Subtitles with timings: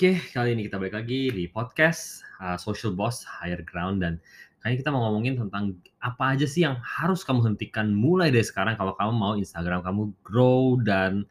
[0.00, 4.16] Oke, kali ini kita balik lagi di podcast uh, Social Boss Higher Ground dan
[4.64, 8.80] kali kita mau ngomongin tentang apa aja sih yang harus kamu hentikan mulai dari sekarang
[8.80, 11.28] kalau kamu mau Instagram kamu grow dan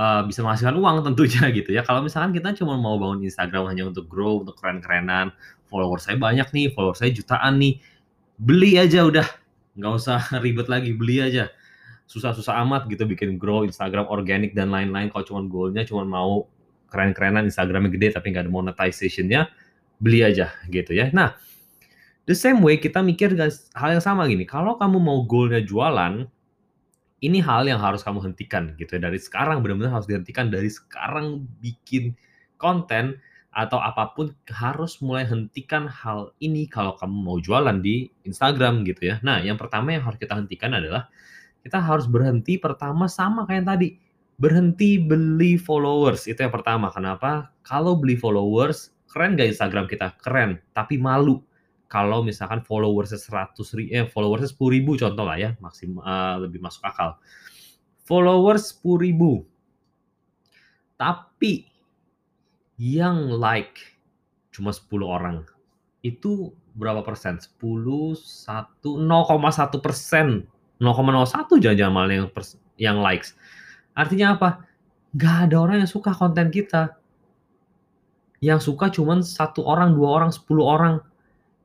[0.00, 1.84] uh, bisa menghasilkan uang tentunya gitu ya.
[1.84, 5.36] Kalau misalkan kita cuma mau bangun Instagram hanya untuk grow, untuk keren-kerenan,
[5.68, 7.84] follower saya banyak nih, follower saya jutaan nih,
[8.40, 9.28] beli aja udah,
[9.76, 11.52] nggak usah ribet lagi, beli aja.
[12.08, 15.12] Susah-susah amat gitu bikin grow Instagram organik dan lain-lain.
[15.12, 16.48] Kalau cuma goalnya cuma mau
[16.94, 19.50] keren-kerenan Instagramnya gede tapi nggak ada monetization-nya,
[19.98, 21.10] beli aja gitu ya.
[21.10, 21.34] Nah,
[22.30, 23.34] the same way kita mikir
[23.74, 26.30] hal yang sama gini, kalau kamu mau goalnya jualan,
[27.24, 29.10] ini hal yang harus kamu hentikan gitu ya.
[29.10, 32.14] Dari sekarang benar-benar harus dihentikan dari sekarang bikin
[32.60, 33.18] konten
[33.54, 39.14] atau apa pun harus mulai hentikan hal ini kalau kamu mau jualan di Instagram gitu
[39.14, 39.22] ya.
[39.22, 41.08] Nah, yang pertama yang harus kita hentikan adalah
[41.64, 44.03] kita harus berhenti pertama sama kayak tadi.
[44.38, 46.90] Berhenti beli followers, itu yang pertama.
[46.90, 47.54] Kenapa?
[47.62, 50.14] Kalau beli followers, keren gak Instagram kita?
[50.20, 51.38] Keren, tapi malu.
[51.86, 56.58] Kalau misalkan followersnya 100 ribu, eh, followersnya 10 ribu contoh lah ya, maksimal uh, lebih
[56.58, 57.14] masuk akal.
[58.02, 59.46] Followers 10 ribu.
[60.98, 61.70] Tapi
[62.82, 63.78] yang like
[64.50, 65.46] cuma 10 orang.
[66.02, 67.38] Itu berapa persen?
[67.38, 70.50] 10, 1, 0,1 persen
[70.82, 72.28] 0,01 jangan-jangan malah yang
[72.76, 73.38] yang likes.
[73.94, 74.66] Artinya apa?
[75.14, 76.98] Gak ada orang yang suka konten kita.
[78.42, 80.94] Yang suka cuman satu orang, dua orang, sepuluh orang.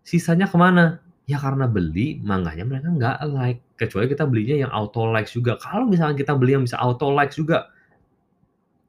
[0.06, 1.02] Sisanya ke mana?
[1.30, 3.62] Ya karena beli, makanya mereka nggak like.
[3.78, 5.62] Kecuali kita belinya yang auto likes juga.
[5.62, 7.70] Kalau misalnya kita beli yang bisa auto likes juga,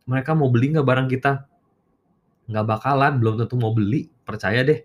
[0.09, 1.45] mereka mau beli nggak barang kita?
[2.49, 4.09] Nggak bakalan, belum tentu mau beli.
[4.25, 4.81] Percaya deh,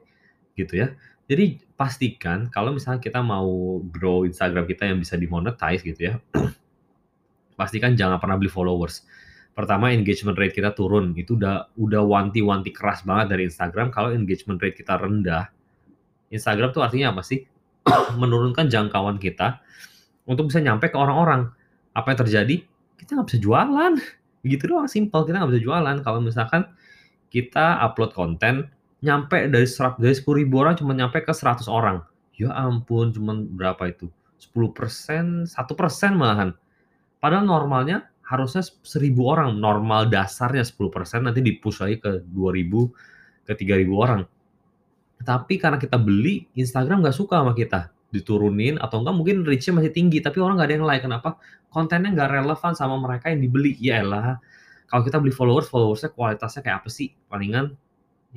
[0.60, 0.92] gitu ya.
[1.26, 6.14] Jadi pastikan kalau misalnya kita mau grow Instagram kita yang bisa dimonetize gitu ya,
[7.56, 9.04] pastikan jangan pernah beli followers.
[9.56, 14.60] Pertama engagement rate kita turun, itu udah udah wanti-wanti keras banget dari Instagram kalau engagement
[14.60, 15.48] rate kita rendah.
[16.28, 17.48] Instagram tuh artinya apa sih?
[18.22, 19.64] Menurunkan jangkauan kita
[20.28, 21.48] untuk bisa nyampe ke orang-orang.
[21.96, 22.56] Apa yang terjadi?
[23.00, 23.94] Kita nggak bisa jualan.
[24.46, 25.26] Gitu doang, simple.
[25.26, 26.70] Kita nggak bisa jualan kalau misalkan
[27.34, 28.70] kita upload konten
[29.04, 32.02] nyampe dari serat dari sepuluh ribu orang cuma nyampe ke 100 orang.
[32.36, 34.12] Ya ampun, cuma berapa itu?
[34.42, 36.52] 10 persen, satu persen malahan.
[37.26, 42.86] Padahal normalnya harusnya seribu orang, normal dasarnya 10 persen, nanti dipush lagi ke 2000,
[43.50, 44.22] ke 3000 orang.
[45.26, 47.90] Tapi karena kita beli, Instagram nggak suka sama kita.
[48.14, 51.02] Diturunin atau enggak mungkin reach-nya masih tinggi, tapi orang nggak ada yang like.
[51.02, 51.42] Kenapa?
[51.74, 53.74] Kontennya nggak relevan sama mereka yang dibeli.
[53.82, 54.38] Ya elah,
[54.86, 57.10] kalau kita beli followers, followersnya kualitasnya kayak apa sih?
[57.26, 57.74] Palingan,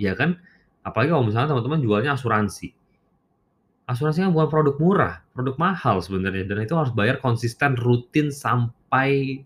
[0.00, 0.40] ya kan?
[0.80, 2.72] Apalagi kalau misalnya teman-teman jualnya asuransi.
[3.88, 9.40] Asuransi kan bukan produk murah, produk mahal sebenarnya dan itu harus bayar konsisten rutin sampai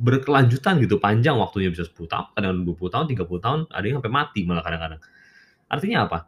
[0.00, 4.12] berkelanjutan gitu, panjang waktunya bisa 10 tahun, kadang 20 tahun, 30 tahun, ada yang sampai
[4.12, 5.00] mati malah kadang-kadang.
[5.68, 6.18] Artinya apa?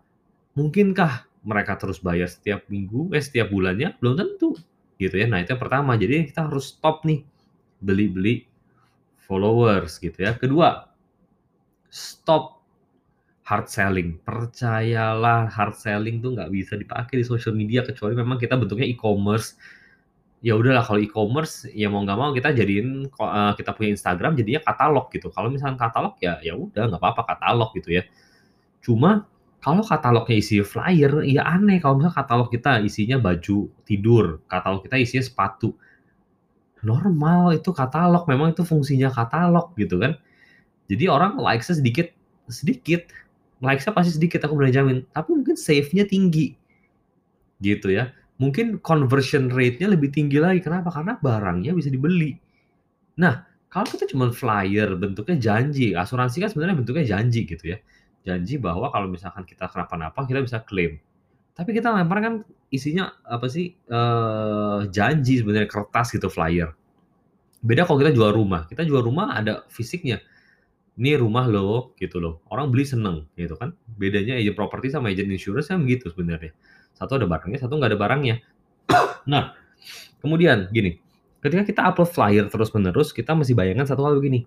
[0.55, 1.13] Mungkinkah
[1.45, 3.97] mereka terus bayar setiap minggu, eh setiap bulannya?
[3.99, 4.55] Belum tentu
[5.01, 5.27] gitu ya.
[5.27, 5.97] Nah, itu yang pertama.
[5.99, 7.25] Jadi kita harus stop nih
[7.83, 8.47] beli-beli
[9.25, 10.37] followers gitu ya.
[10.37, 10.89] Kedua,
[11.91, 12.54] stop
[13.45, 14.17] hard selling.
[14.25, 19.61] Percayalah hard selling tuh nggak bisa dipakai di social media kecuali memang kita bentuknya e-commerce.
[20.45, 24.61] Ya udahlah kalau e-commerce ya mau nggak mau kita jadiin uh, kita punya Instagram jadinya
[24.65, 25.29] katalog gitu.
[25.33, 28.03] Kalau misalnya katalog ya ya udah nggak apa-apa katalog gitu ya.
[28.85, 29.29] Cuma
[29.65, 35.01] kalau katalognya isi flyer ya aneh kalau misalnya katalog kita isinya baju tidur, katalog kita
[35.01, 35.73] isinya sepatu.
[36.85, 40.21] Normal itu katalog, memang itu fungsinya katalog gitu kan.
[40.93, 42.13] Jadi orang likes sedikit
[42.53, 43.09] sedikit
[43.65, 46.53] likes-nya pasti sedikit aku berani jamin, tapi mungkin save-nya tinggi.
[47.59, 48.13] Gitu ya.
[48.37, 50.61] Mungkin conversion rate-nya lebih tinggi lagi.
[50.61, 50.93] Kenapa?
[50.93, 52.37] Karena barangnya bisa dibeli.
[53.17, 57.79] Nah, kalau kita cuma flyer bentuknya janji, asuransi kan sebenarnya bentuknya janji gitu ya.
[58.23, 61.01] Janji bahwa kalau misalkan kita kenapa-napa kita bisa klaim.
[61.55, 62.35] Tapi kita lempar kan
[62.75, 63.75] isinya apa sih?
[63.87, 66.75] Uh, janji sebenarnya kertas gitu flyer.
[67.63, 68.67] Beda kalau kita jual rumah.
[68.67, 70.19] Kita jual rumah ada fisiknya
[70.95, 72.43] ini rumah lo gitu loh.
[72.51, 73.75] Orang beli seneng gitu kan.
[73.99, 76.55] Bedanya agent properti sama agent insurance kan begitu sebenarnya.
[76.95, 78.37] Satu ada barangnya satu nggak ada barangnya.
[79.25, 79.57] Nah
[80.21, 81.01] kemudian gini
[81.41, 84.47] ketika kita upload flyer terus menerus kita masih bayangkan satu hal begini.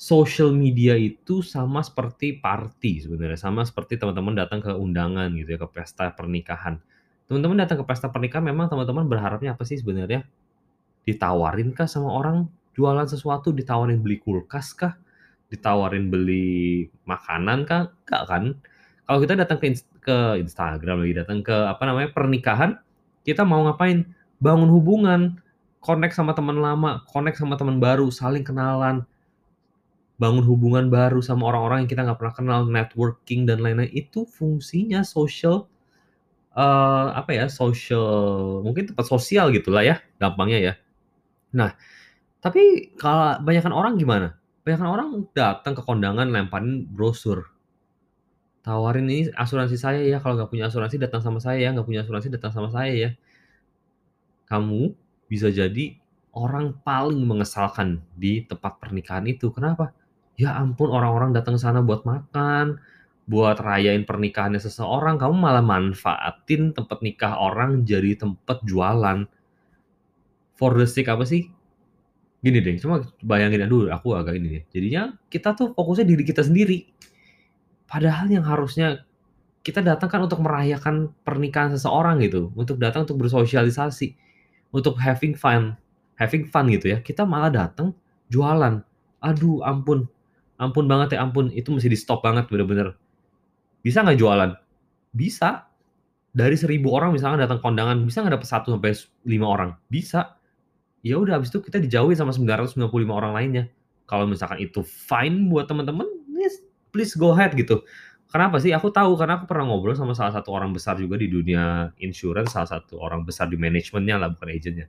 [0.00, 5.58] Social media itu sama seperti party sebenarnya sama seperti teman-teman datang ke undangan gitu ya
[5.60, 6.80] ke pesta pernikahan.
[7.28, 10.24] Teman-teman datang ke pesta pernikahan memang teman-teman berharapnya apa sih sebenarnya?
[11.04, 12.48] Ditawarin kah sama orang?
[12.72, 14.96] Jualan sesuatu ditawarin beli kulkas kah
[15.52, 18.44] ditawarin beli makanan kan enggak kan?
[19.06, 19.68] Kalau kita datang ke
[20.00, 22.78] ke Instagram lagi, datang ke apa namanya, pernikahan,
[23.26, 24.06] kita mau ngapain?
[24.40, 25.36] Bangun hubungan,
[25.84, 29.04] connect sama teman lama, connect sama teman baru, saling kenalan.
[30.20, 35.00] bangun hubungan baru sama orang-orang yang kita nggak pernah kenal, networking dan lain-lain, itu fungsinya
[35.00, 35.64] social,
[36.56, 40.74] eee, apa ya, social mungkin tempat sosial gitulah ya, gampangnya ya.
[41.56, 41.74] Nah,
[42.42, 44.39] tapi kalau banyakan orang gimana?
[44.70, 47.50] Banyakan orang datang ke kondangan lemparin brosur.
[48.62, 52.06] Tawarin, "Ini asuransi saya ya, kalau nggak punya asuransi datang sama saya ya, nggak punya
[52.06, 53.10] asuransi datang sama saya ya."
[54.46, 54.94] Kamu
[55.26, 55.98] bisa jadi
[56.30, 59.50] orang paling mengesalkan di tempat pernikahan itu.
[59.50, 59.90] Kenapa?
[60.38, 62.78] Ya ampun orang-orang datang ke sana buat makan,
[63.26, 69.26] buat rayain pernikahannya seseorang, kamu malah manfaatin tempat nikah orang jadi tempat jualan.
[70.54, 71.50] For the sake apa sih?
[72.40, 76.40] Gini deh, cuma bayangin aduh aku agak ini deh, jadinya kita tuh fokusnya diri kita
[76.40, 76.88] sendiri.
[77.84, 79.04] Padahal yang harusnya
[79.60, 84.16] kita datang kan untuk merayakan pernikahan seseorang gitu, untuk datang untuk bersosialisasi,
[84.72, 85.76] untuk having fun
[86.20, 87.96] having fun gitu ya, kita malah datang
[88.28, 88.84] jualan.
[89.24, 90.04] Aduh ampun,
[90.60, 92.92] ampun banget ya ampun, itu mesti di-stop banget bener-bener.
[93.80, 94.52] Bisa nggak jualan?
[95.16, 95.64] Bisa.
[96.30, 98.92] Dari 1000 orang misalkan datang kondangan, bisa nggak dapet 1 sampai
[99.26, 99.70] 5 orang?
[99.88, 100.36] Bisa.
[101.00, 103.64] Ya udah habis itu kita dijauhin sama 995 orang lainnya.
[104.04, 106.04] Kalau misalkan itu fine buat temen-temen,
[106.36, 106.60] yes
[106.92, 107.80] please go ahead gitu.
[108.30, 108.70] Kenapa sih?
[108.70, 112.54] Aku tahu karena aku pernah ngobrol sama salah satu orang besar juga di dunia insurance,
[112.54, 114.86] salah satu orang besar di manajemennya lah, bukan agent-nya.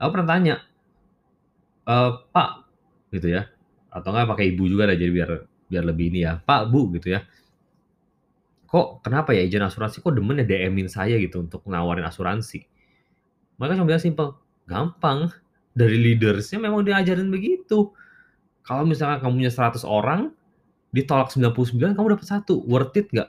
[0.00, 0.54] Aku pernah tanya,
[1.86, 2.50] eee, "Pak,"
[3.14, 3.42] gitu ya,
[3.92, 5.30] atau enggak pakai ibu juga deh, jadi biar
[5.70, 7.20] biar lebih ini ya, "Pak, Bu," gitu ya.
[8.70, 12.64] "Kok kenapa ya agen asuransi kok demen ya DM-in saya gitu untuk nawarin asuransi?"
[13.60, 14.28] Mereka cuma bilang simpel,
[14.72, 15.28] "Gampang,
[15.76, 17.92] dari leaders-nya memang diajarin begitu.
[18.64, 20.32] Kalau misalkan kamu punya 100 orang,
[20.96, 23.28] ditolak 99 kamu dapat 1, worth it nggak?"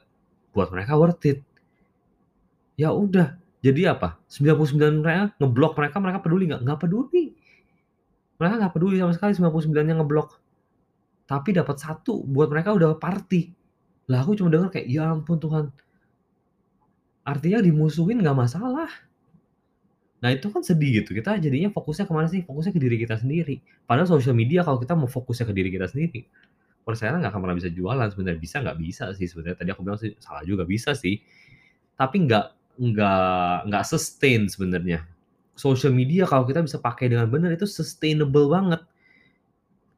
[0.55, 1.43] Buat mereka worth it.
[2.79, 4.19] Ya udah, jadi apa?
[4.27, 6.61] 99 mereka ngeblok mereka, mereka peduli nggak?
[6.67, 7.35] Nggak peduli.
[8.41, 10.29] Mereka nggak peduli sama sekali 99-nya ngeblok.
[11.23, 13.55] Tapi dapat 1 buat mereka udah party.
[14.11, 15.71] Lah aku cuma denger kayak, ya ampun Tuhan.
[17.23, 18.91] Artinya dimusuhin nggak masalah.
[20.23, 22.47] Nah itu kan sedih gitu, kita jadinya fokusnya ke mana sih?
[22.47, 23.59] Fokusnya ke diri kita sendiri.
[23.83, 26.23] Padahal sosial media kalau kita mau fokusnya ke diri kita sendiri,
[26.87, 28.39] percayalah nggak akan pernah bisa jualan sebenarnya.
[28.39, 28.77] Bisa nggak?
[28.79, 29.59] Bisa sih sebenarnya.
[29.59, 31.19] Tadi aku bilang sih salah juga, bisa sih.
[31.99, 32.45] Tapi nggak
[32.79, 35.03] nggak nggak sustain sebenarnya.
[35.59, 38.79] Sosial media kalau kita bisa pakai dengan benar itu sustainable banget.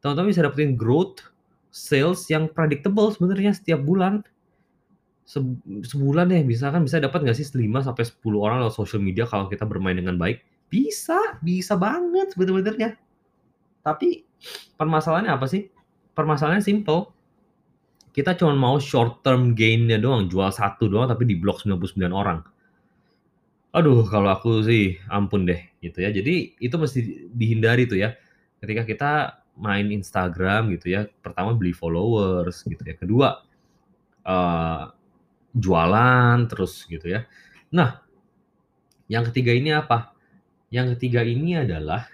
[0.02, 1.22] Teman-teman bisa dapetin growth,
[1.70, 4.26] sales yang predictable sebenarnya setiap bulan.
[5.26, 5.58] Seb
[5.90, 9.50] sebulan deh misalkan bisa dapat nggak sih 5 sampai 10 orang lewat sosial media kalau
[9.50, 10.46] kita bermain dengan baik?
[10.70, 12.94] Bisa, bisa banget sebener-benernya.
[13.82, 14.22] Tapi
[14.78, 15.66] permasalahannya apa sih?
[16.14, 17.10] Permasalahannya simpel.
[18.14, 22.40] Kita cuman mau short term gain-nya doang, jual 1 doang tapi diblok 99 orang.
[23.76, 26.14] Aduh kalau aku sih ampun deh gitu ya.
[26.14, 28.16] Jadi itu mesti dihindari tuh ya.
[28.62, 29.12] Ketika kita
[29.60, 33.44] main Instagram gitu ya, pertama beli followers gitu ya, kedua,
[34.28, 34.82] eee,
[35.56, 37.24] jualan terus gitu ya.
[37.72, 38.04] Nah,
[39.08, 40.12] yang ketiga ini apa?
[40.68, 42.12] Yang ketiga ini adalah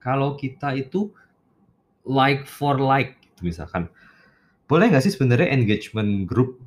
[0.00, 1.12] kalau kita itu
[2.08, 3.92] like for like gitu misalkan.
[4.64, 6.60] Boleh nggak sih sebenarnya engagement group?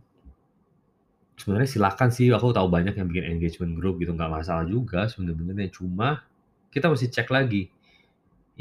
[1.37, 5.73] Sebenarnya silakan sih, aku tahu banyak yang bikin engagement group gitu, nggak masalah juga sebener-benernya.
[5.73, 6.21] Cuma
[6.69, 7.65] kita mesti cek lagi.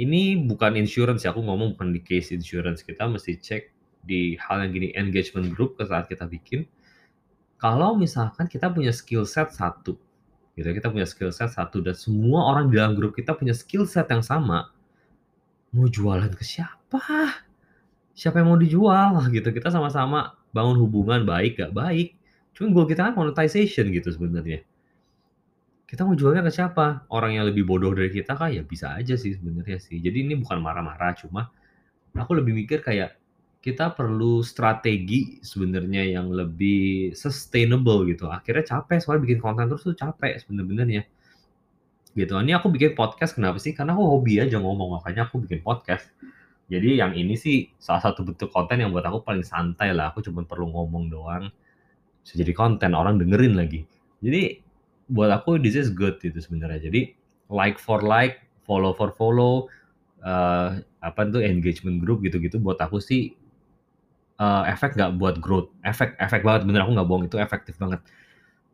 [0.00, 2.81] Ini bukan insurance ya, aku ngomong bukan di case insurance.
[2.81, 3.62] Kita mesti cek
[4.00, 6.64] di hal yang gini, engagement group ke saat kita bikin,
[7.61, 9.93] kalau misalkan kita punya skill set 1,
[10.57, 13.52] gitu ya, kita punya skill set 1 dan semua orang di dalam grup kita punya
[13.52, 14.73] skill set yang sama,
[15.76, 17.37] mau jualan ke siapa?
[18.17, 22.17] Siapa yang mau dijual gitu, kita sama-sama bangun hubungan baik nggak baik,
[22.57, 24.64] cuman goal kita kan monetization gitu sebenarnya.
[25.85, 27.05] Kita mau jualnya ke siapa?
[27.12, 28.49] Orang yang lebih bodoh dari kita kah?
[28.49, 30.00] Ya bisa aja sih sebenarnya sih.
[30.00, 31.52] Jadi ini bukan marah-marah, cuma
[32.17, 33.20] aku lebih mikir kayak
[33.61, 38.33] kita perlu strategi sebenarnya yang lebih sustainable gitu.
[38.33, 41.05] Akhirnya capek soalnya bikin konten terus tuh capek sebener-benernya.
[42.17, 43.76] Gitu, ini aku bikin podcast kenapa sih?
[43.76, 46.09] Karena aku hobi aja ngomong, makanya aku bikin podcast.
[46.73, 50.25] Jadi yang ini sih salah satu bentuk konten yang buat aku paling santai lah, aku
[50.25, 51.52] cuman perlu ngomong doang,
[52.25, 53.85] bisa jadi konten, orang dengerin lagi.
[54.25, 54.59] Jadi
[55.11, 56.90] buat aku this is good gitu sebenarnya.
[56.90, 57.12] Jadi
[57.52, 59.67] like for like, follow for follow,
[60.23, 63.35] eee, apa tuh engagement group gitu-gitu buat aku sih,
[64.40, 68.00] eee, efek nggak buat growth, efek efek banget bener aku nggak bohong itu efektif banget.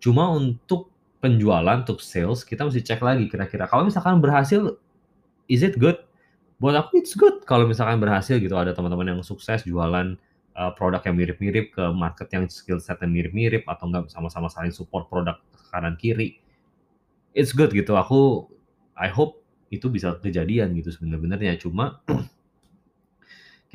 [0.02, 0.90] Cuma untuk
[1.24, 4.78] penjualan, untuk sales, kita mesti cek lagi kira-kira kalau misalkan berhasil,
[5.50, 5.98] is it good?
[6.62, 10.16] Buat aku it's good kalau misalkan berhasil gitu, ada teman-teman yang sukses jualan,
[10.56, 15.08] eee, produk yang mirip-mirip ke market yang skill set-nya mirip-mirip atau enggak sama-sama saling support
[15.12, 15.36] produk
[15.72, 16.40] kanan kiri.
[17.36, 18.48] It's good gitu, aku
[18.98, 19.42] I hope
[19.72, 21.58] itu bisa kejadian gitu sebener-benernya.
[21.60, 22.00] Cuma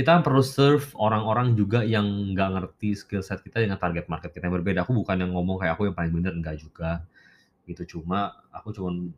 [0.01, 4.49] kita perlu serve orang-orang juga yang nggak ngerti skill set kita dengan target market kita
[4.49, 4.81] yang berbeda.
[4.81, 7.05] Aku bukan yang ngomong kayak aku yang paling bener, enggak juga.
[7.69, 9.13] Gitu, cuma aku cuman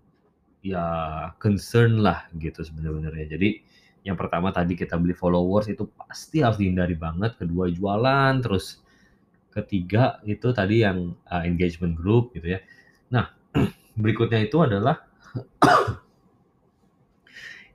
[0.60, 0.84] ya
[1.40, 3.32] concern lah gitu sebenarnya.
[3.32, 3.64] Jadi
[4.04, 7.40] yang pertama tadi kita beli followers itu pasti harus dihindari banget.
[7.40, 8.84] Kedua jualan, terus
[9.56, 12.60] ketiga itu tadi yang uh, engagement group gitu ya.
[13.08, 13.32] Nah,
[14.04, 15.00] berikutnya itu adalah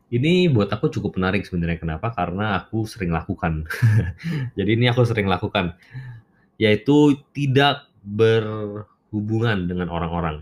[0.08, 1.78] ini buat aku cukup menarik sebenarnya.
[1.80, 2.12] Kenapa?
[2.16, 3.68] Karena aku sering lakukan.
[4.58, 5.76] Jadi ini aku sering lakukan,
[6.56, 10.40] yaitu tidak berhubungan dengan orang-orang.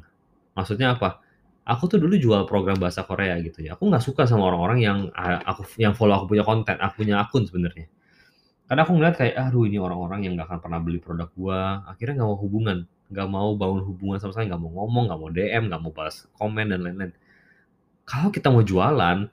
[0.54, 1.18] Maksudnya apa?
[1.66, 3.74] Aku tuh dulu jual program bahasa Korea gitu ya.
[3.74, 7.42] Aku nggak suka sama orang-orang yang aku yang follow aku punya konten, aku punya akun
[7.42, 7.90] sebenarnya.
[8.70, 11.82] Karena aku ngeliat kayak, aduh ini orang-orang yang nggak akan pernah beli produk gua.
[11.90, 12.78] Akhirnya nggak mau hubungan,
[13.10, 16.16] nggak mau bangun hubungan sama sekali, nggak mau ngomong, nggak mau DM, nggak mau balas
[16.38, 17.12] komen dan lain-lain.
[18.06, 19.26] Kalau kita mau jualan,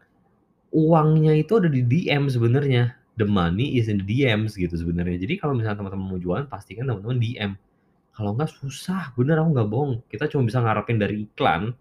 [0.74, 2.98] uangnya itu ada di DM sebenarnya.
[3.14, 5.22] The money is in the DMs gitu sebenarnya.
[5.22, 7.52] Jadi kalau misalnya teman-teman mau jualan, pastikan teman-teman DM.
[8.14, 9.94] Kalau nggak susah, bener aku nggak bohong.
[10.10, 11.78] Kita cuma bisa ngarepin dari iklan.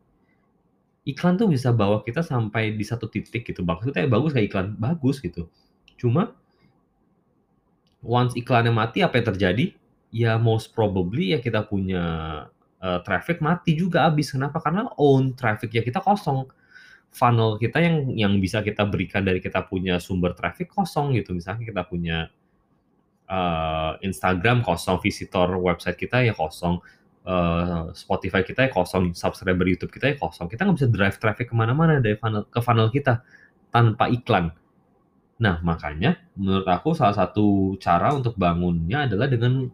[1.08, 3.64] Iklan tuh bisa bawa kita sampai di satu titik gitu.
[3.64, 5.48] Maksudnya bagus kayak iklan, bagus gitu.
[5.96, 6.36] Cuma
[8.04, 9.64] once iklannya mati apa yang terjadi?
[10.12, 12.04] Ya most probably ya kita punya
[12.84, 14.28] uh, traffic mati juga habis.
[14.36, 14.60] Kenapa?
[14.60, 16.44] Karena own traffic ya kita kosong
[17.12, 21.36] funnel kita yang yang bisa kita berikan dari kita punya sumber traffic kosong gitu.
[21.36, 22.32] Misalnya kita punya
[23.28, 26.80] uh, Instagram kosong, visitor website kita ya kosong,
[27.28, 30.48] uh, Spotify kita ya kosong, subscriber YouTube kita ya kosong.
[30.48, 33.20] Kita nggak bisa drive traffic ke mana-mana dari funnel ke funnel kita
[33.68, 34.48] tanpa iklan.
[35.36, 39.68] Nah, makanya menurut aku salah satu cara untuk bangunnya adalah dengan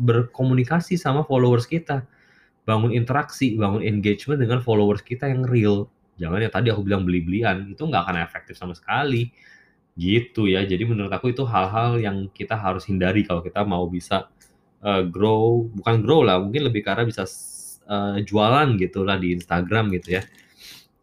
[0.00, 2.08] berkomunikasi sama followers kita.
[2.64, 7.70] Bangun interaksi, bangun engagement dengan followers kita yang real jangan ya tadi aku bilang beli-belian
[7.72, 9.30] itu nggak akan efektif sama sekali.
[9.98, 14.30] Gitu ya jadi menurut aku itu hal-hal yang kita harus hindari kalau kita mau bisa
[14.82, 17.26] uh, grow bukan grow lah mungkin lebih karena bisa
[17.90, 20.22] uh, jualan gitu lah di Instagram gitu ya.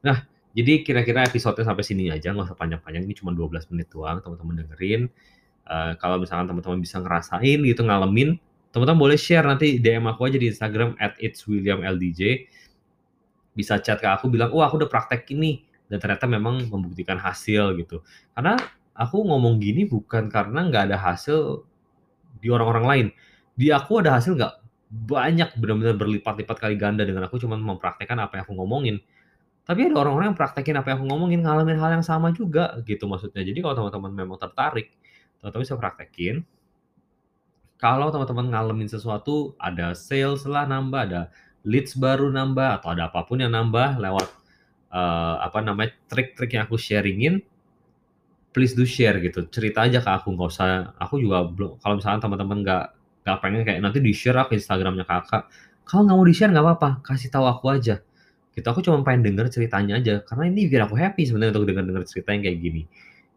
[0.03, 0.23] Nah
[0.55, 4.63] jadi kira-kira episode sampai sini aja nggak usah panjang-panjang ini cuma 12 menit doang teman-teman
[4.63, 5.11] dengerin.
[5.65, 8.37] Uh, kalau misalkan teman-teman bisa ngerasain gitu ngalamin
[8.75, 12.51] teman-teman boleh share nanti DM aku aja di Instagram at itswilliamldj
[13.57, 17.77] bisa chat ke aku bilang, "Wah, aku udah praktek ini." Dan ternyata memang membuktikan hasil
[17.79, 18.01] gitu.
[18.33, 18.57] Karena
[18.95, 21.63] aku ngomong gini bukan karena nggak ada hasil
[22.41, 23.07] di orang-orang lain.
[23.55, 24.53] Di aku ada hasil nggak
[24.95, 28.97] banyak benar-benar berlipat-lipat kali ganda dengan aku cuma mempraktekkan apa yang aku ngomongin.
[29.65, 33.09] Tapi ada orang-orang yang praktekin apa yang aku ngomongin, ngalamin hal yang sama juga gitu
[33.09, 33.41] maksudnya.
[33.41, 34.93] Jadi kalau teman-teman memang tertarik,
[35.41, 36.45] teman-teman bisa praktekin.
[37.81, 41.21] Kalau teman-teman ngalamin sesuatu, ada sales lah nambah, ada
[41.65, 44.27] leads baru nambah atau ada apa pun yang nambah lewat
[44.93, 47.41] uh, apa namanya trik-trik yang aku sharingin
[48.55, 49.49] please do share gitu.
[49.51, 52.85] Cerita aja ke aku nggak usah aku juga belum kalau misalnya teman-teman nggak
[53.25, 55.49] nggak pengen kayak nanti di share aku instagramnya kakak.
[55.83, 57.99] Kalau nggak mau di share nggak apa-apa kasih tahu aku aja.
[58.55, 60.23] Gitu aku cuma pengen denger ceritanya aja.
[60.23, 62.83] Karena ini bikin aku happy sebenarnya untuk denger denger cerita yang kayak gini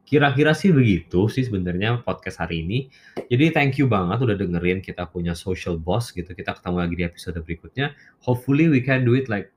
[0.09, 2.89] Kira-kira sih begitu sih sebenarnya podcast hari ini.
[3.29, 6.33] Jadi thank you banget udah dengerin kita punya social boss gitu.
[6.33, 7.93] Kita ketemu lagi di episode berikutnya.
[8.25, 9.53] Hopefully we can do it like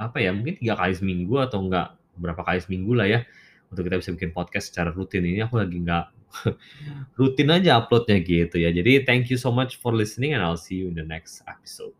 [0.00, 3.20] apa ya mungkin tiga kali seminggu atau enggak berapa kali seminggu lah ya
[3.72, 6.04] untuk kita bisa bikin podcast secara rutin ini aku lagi nggak
[7.18, 10.84] rutin aja uploadnya gitu ya jadi thank you so much for listening and I'll see
[10.84, 11.96] you in the next episode